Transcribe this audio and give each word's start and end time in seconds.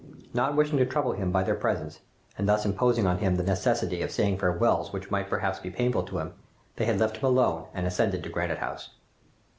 Not 0.33 0.55
wishing 0.55 0.79
to 0.79 0.85
trouble 0.87 1.11
him 1.11 1.31
by 1.31 1.43
their 1.43 1.53
presence, 1.53 1.99
and 2.35 2.49
thus 2.49 2.65
imposing 2.65 3.05
on 3.05 3.19
him 3.19 3.35
the 3.35 3.43
necessity 3.43 4.01
of 4.01 4.09
saying 4.09 4.39
farewells 4.39 4.91
which 4.91 5.11
might 5.11 5.29
perhaps 5.29 5.59
be 5.59 5.69
painful 5.69 6.01
to 6.05 6.17
him, 6.17 6.33
they 6.77 6.85
had 6.85 6.99
left 6.99 7.17
him 7.17 7.25
alone 7.25 7.67
and 7.71 7.85
ascended 7.85 8.23
to 8.23 8.29
Granite 8.29 8.57
House. 8.57 8.89